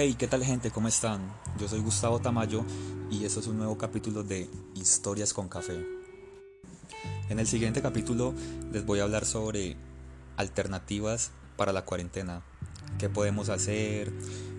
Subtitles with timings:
[0.00, 0.70] Hey, ¿qué tal gente?
[0.70, 1.20] ¿Cómo están?
[1.58, 2.64] Yo soy Gustavo Tamayo
[3.10, 5.84] y esto es un nuevo capítulo de Historias con Café.
[7.28, 8.32] En el siguiente capítulo
[8.70, 9.76] les voy a hablar sobre
[10.36, 12.44] alternativas para la cuarentena.
[13.00, 14.12] ¿Qué podemos hacer?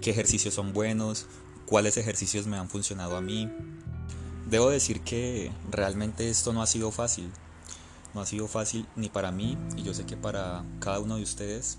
[0.00, 1.26] ¿Qué ejercicios son buenos?
[1.66, 3.52] ¿Cuáles ejercicios me han funcionado a mí?
[4.48, 7.30] Debo decir que realmente esto no ha sido fácil.
[8.14, 11.24] No ha sido fácil ni para mí y yo sé que para cada uno de
[11.24, 11.76] ustedes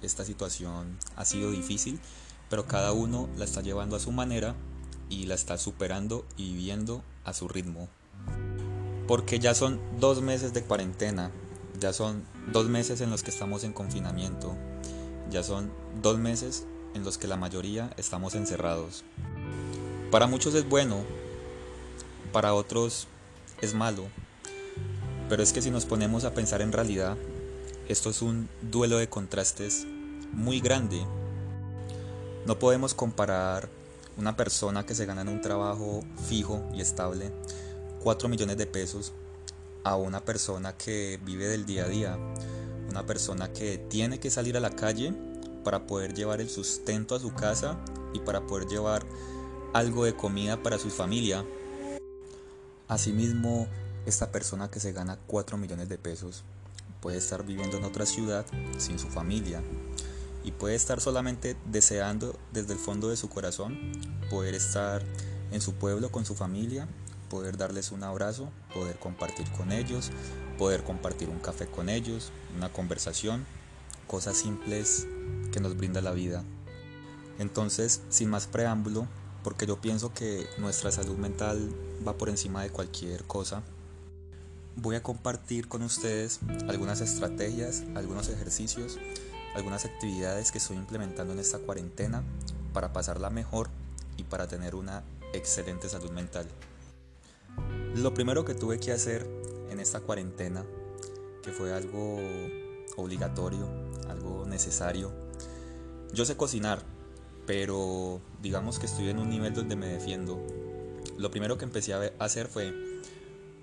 [0.00, 2.00] esta situación ha sido difícil,
[2.54, 4.54] pero cada uno la está llevando a su manera
[5.10, 7.88] y la está superando y viviendo a su ritmo.
[9.08, 11.32] Porque ya son dos meses de cuarentena,
[11.80, 12.22] ya son
[12.52, 14.54] dos meses en los que estamos en confinamiento,
[15.32, 16.64] ya son dos meses
[16.94, 19.02] en los que la mayoría estamos encerrados.
[20.12, 21.02] Para muchos es bueno,
[22.30, 23.08] para otros
[23.62, 24.04] es malo,
[25.28, 27.16] pero es que si nos ponemos a pensar en realidad,
[27.88, 29.88] esto es un duelo de contrastes
[30.32, 31.04] muy grande.
[32.46, 33.70] No podemos comparar
[34.18, 37.32] una persona que se gana en un trabajo fijo y estable
[38.02, 39.14] 4 millones de pesos
[39.82, 42.18] a una persona que vive del día a día,
[42.90, 45.14] una persona que tiene que salir a la calle
[45.64, 47.78] para poder llevar el sustento a su casa
[48.12, 49.06] y para poder llevar
[49.72, 51.46] algo de comida para su familia.
[52.88, 53.68] Asimismo,
[54.04, 56.44] esta persona que se gana 4 millones de pesos
[57.00, 58.44] puede estar viviendo en otra ciudad
[58.76, 59.62] sin su familia
[60.44, 63.92] y puede estar solamente deseando desde el fondo de su corazón
[64.30, 65.02] poder estar
[65.50, 66.86] en su pueblo con su familia,
[67.30, 70.10] poder darles un abrazo, poder compartir con ellos,
[70.58, 73.46] poder compartir un café con ellos, una conversación,
[74.06, 75.06] cosas simples
[75.50, 76.44] que nos brinda la vida.
[77.38, 79.06] Entonces, sin más preámbulo,
[79.42, 81.70] porque yo pienso que nuestra salud mental
[82.06, 83.62] va por encima de cualquier cosa,
[84.76, 88.98] voy a compartir con ustedes algunas estrategias, algunos ejercicios,
[89.54, 92.22] algunas actividades que estoy implementando en esta cuarentena
[92.72, 93.68] para pasarla mejor
[94.16, 96.46] y para tener una excelente salud mental.
[97.94, 99.26] Lo primero que tuve que hacer
[99.70, 100.64] en esta cuarentena,
[101.42, 102.18] que fue algo
[102.96, 103.68] obligatorio,
[104.08, 105.12] algo necesario,
[106.12, 106.80] yo sé cocinar,
[107.46, 110.44] pero digamos que estoy en un nivel donde me defiendo.
[111.16, 112.72] Lo primero que empecé a hacer fue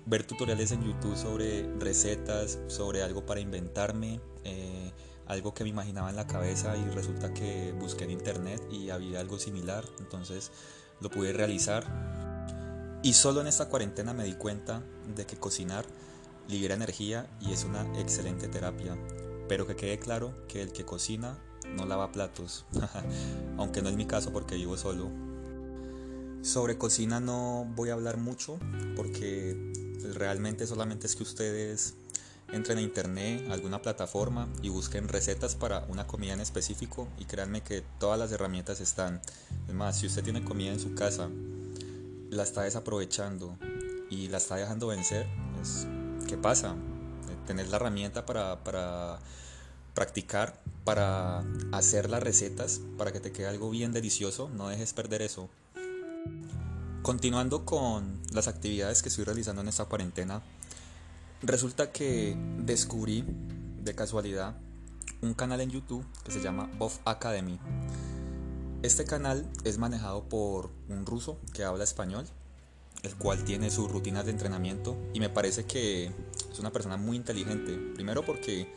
[0.06, 4.92] ver tutoriales en YouTube sobre recetas, sobre algo para inventarme, eh,
[5.26, 9.20] algo que me imaginaba en la cabeza y resulta que busqué en internet y había
[9.20, 10.50] algo similar, entonces
[11.00, 13.00] lo pude realizar.
[13.02, 14.82] Y solo en esta cuarentena me di cuenta
[15.14, 15.84] de que cocinar
[16.48, 18.96] libera energía y es una excelente terapia,
[19.48, 21.38] pero que quede claro que el que cocina
[21.76, 22.64] no lava platos,
[23.58, 25.10] aunque no es mi caso porque vivo solo.
[26.42, 28.58] Sobre cocina no voy a hablar mucho
[28.96, 29.56] porque
[30.14, 31.94] realmente solamente es que ustedes
[32.52, 37.62] entren a internet, alguna plataforma y busquen recetas para una comida en específico y créanme
[37.62, 39.20] que todas las herramientas están.
[39.66, 41.30] Es más, si usted tiene comida en su casa,
[42.30, 43.56] la está desaprovechando
[44.10, 45.86] y la está dejando vencer, pues,
[46.28, 46.76] ¿qué pasa?
[47.46, 49.18] Tener la herramienta para, para
[49.94, 55.22] practicar, para hacer las recetas, para que te quede algo bien delicioso, no dejes perder
[55.22, 55.48] eso.
[57.02, 60.42] Continuando con las actividades que estoy realizando en esta cuarentena,
[61.42, 63.24] resulta que descubrí
[63.82, 64.56] de casualidad
[65.22, 67.58] un canal en YouTube que se llama Buff Academy.
[68.82, 72.26] Este canal es manejado por un ruso que habla español,
[73.02, 76.12] el cual tiene sus rutinas de entrenamiento y me parece que
[76.50, 77.76] es una persona muy inteligente.
[77.94, 78.72] Primero porque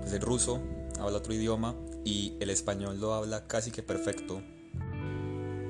[0.00, 0.60] pues, el ruso
[0.98, 1.74] habla otro idioma
[2.04, 4.42] y el español lo habla casi que perfecto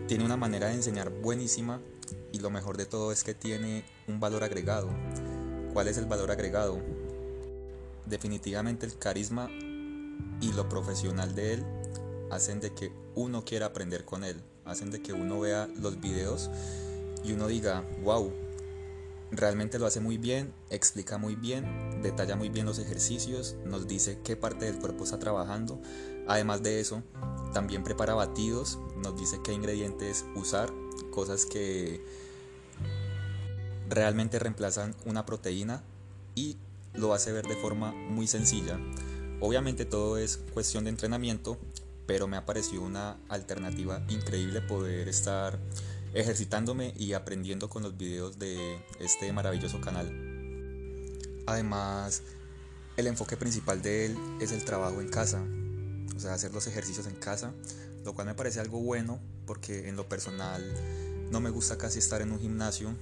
[0.07, 1.81] tiene una manera de enseñar buenísima
[2.33, 4.89] y lo mejor de todo es que tiene un valor agregado.
[5.73, 6.79] ¿Cuál es el valor agregado?
[8.07, 9.49] Definitivamente el carisma
[10.41, 11.65] y lo profesional de él
[12.31, 16.51] hacen de que uno quiera aprender con él, hacen de que uno vea los videos
[17.25, 18.33] y uno diga, wow,
[19.31, 24.19] realmente lo hace muy bien, explica muy bien, detalla muy bien los ejercicios, nos dice
[24.25, 25.81] qué parte del cuerpo está trabajando.
[26.27, 27.03] Además de eso,
[27.53, 30.73] también prepara batidos, nos dice qué ingredientes usar,
[31.11, 32.05] cosas que
[33.91, 35.83] realmente reemplazan una proteína
[36.35, 36.57] y
[36.95, 38.79] lo hace ver de forma muy sencilla.
[39.41, 41.59] Obviamente todo es cuestión de entrenamiento,
[42.07, 45.59] pero me ha parecido una alternativa increíble poder estar
[46.15, 50.11] ejercitándome y aprendiendo con los videos de este maravilloso canal.
[51.47, 52.23] Además,
[52.97, 55.43] el enfoque principal de él es el trabajo en casa,
[56.17, 57.53] o sea, hacer los ejercicios en casa,
[58.05, 60.63] lo cual me parece algo bueno porque en lo personal
[61.31, 62.95] no me gusta casi estar en un gimnasio.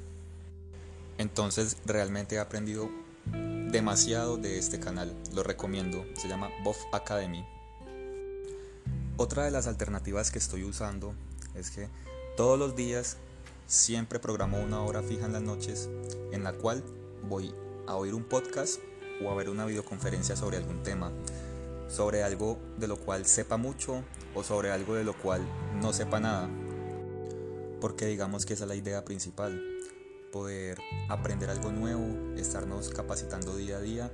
[1.18, 2.88] Entonces realmente he aprendido
[3.70, 7.44] demasiado de este canal, lo recomiendo, se llama Buff Academy.
[9.16, 11.12] Otra de las alternativas que estoy usando
[11.54, 11.88] es que
[12.36, 13.16] todos los días
[13.66, 15.90] siempre programo una hora fija en las noches
[16.32, 16.82] en la cual
[17.28, 17.52] voy
[17.86, 18.80] a oír un podcast
[19.22, 21.12] o a ver una videoconferencia sobre algún tema,
[21.88, 24.04] sobre algo de lo cual sepa mucho
[24.34, 25.42] o sobre algo de lo cual
[25.82, 26.48] no sepa nada.
[27.80, 29.60] Porque digamos que esa es la idea principal,
[30.30, 30.78] poder
[31.08, 32.04] aprender algo nuevo,
[32.36, 34.10] estarnos capacitando día a día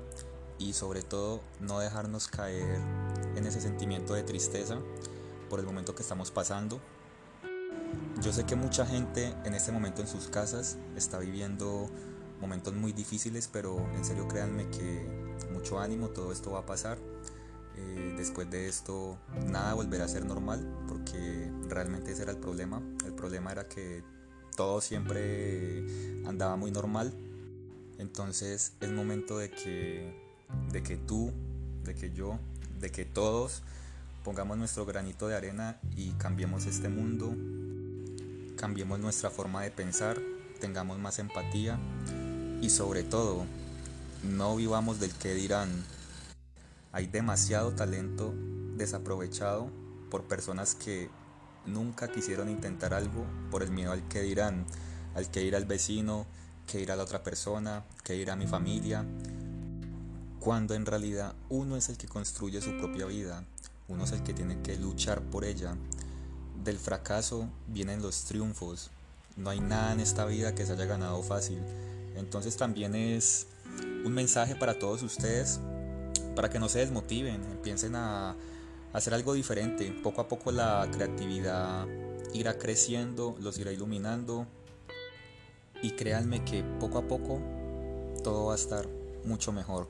[0.59, 2.81] y sobre todo no dejarnos caer
[3.37, 4.79] en ese sentimiento de tristeza
[5.51, 6.81] por el momento que estamos pasando.
[8.21, 11.91] Yo sé que mucha gente en este momento en sus casas está viviendo
[12.41, 15.07] momentos muy difíciles, pero en serio créanme que
[15.53, 16.99] mucho ánimo, todo esto va a pasar.
[17.77, 22.81] Eh, después de esto nada volverá a ser normal porque realmente ese era el problema.
[23.05, 24.05] El problema era que
[24.55, 25.85] todo siempre
[26.27, 27.13] andaba muy normal.
[27.99, 30.15] Entonces es momento de que,
[30.73, 31.33] de que tú,
[31.85, 32.39] de que yo,
[32.81, 33.63] de que todos
[34.25, 37.35] pongamos nuestro granito de arena y cambiemos este mundo,
[38.57, 40.19] cambiemos nuestra forma de pensar,
[40.61, 41.79] tengamos más empatía
[42.61, 43.45] y sobre todo
[44.23, 45.85] no vivamos del que dirán.
[46.93, 48.35] Hay demasiado talento
[48.77, 49.71] desaprovechado
[50.11, 51.11] por personas que
[51.67, 54.67] nunca quisieron intentar algo por el miedo al que dirán,
[55.15, 56.27] al que ir al vecino,
[56.67, 59.05] que ir a la otra persona, que ir a mi familia,
[60.41, 63.45] cuando en realidad uno es el que construye su propia vida,
[63.89, 65.77] uno es el que tiene que luchar por ella.
[66.63, 68.91] Del fracaso vienen los triunfos.
[69.37, 71.59] No hay nada en esta vida que se haya ganado fácil.
[72.15, 73.47] Entonces también es
[74.05, 75.61] un mensaje para todos ustedes,
[76.37, 78.37] para que no se desmotiven, empiecen a
[78.95, 79.93] hacer algo diferente.
[80.03, 81.87] Poco a poco la creatividad
[82.33, 84.47] irá creciendo, los irá iluminando
[85.83, 87.41] y créanme que poco a poco
[88.23, 88.89] todo va a estar
[89.25, 89.87] mucho mejor.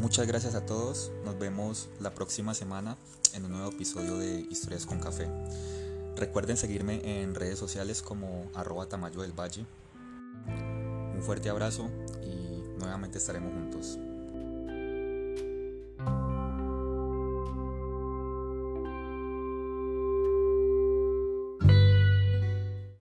[0.00, 2.98] Muchas gracias a todos, nos vemos la próxima semana
[3.32, 5.28] en un nuevo episodio de Historias con Café.
[6.16, 9.64] Recuerden seguirme en redes sociales como arroba tamayo del valle.
[10.46, 11.88] Un fuerte abrazo
[12.22, 13.98] y nuevamente estaremos juntos.